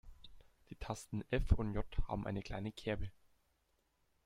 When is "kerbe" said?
2.71-3.11